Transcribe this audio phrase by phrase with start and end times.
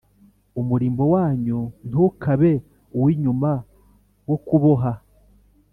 [0.61, 2.53] Umurimbo wanyu ntukabe
[2.97, 3.51] uw inyuma
[4.27, 4.93] wo kuboha